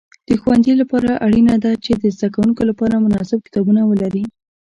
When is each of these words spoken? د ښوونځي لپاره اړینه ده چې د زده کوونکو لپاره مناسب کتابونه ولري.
د 0.27 0.29
ښوونځي 0.41 0.73
لپاره 0.81 1.11
اړینه 1.25 1.55
ده 1.63 1.71
چې 1.85 1.91
د 2.01 2.03
زده 2.15 2.27
کوونکو 2.35 2.61
لپاره 2.69 3.03
مناسب 3.05 3.39
کتابونه 3.45 3.81
ولري. 3.85 4.23